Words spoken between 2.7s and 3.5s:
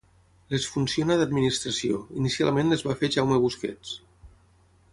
les va fer Jaume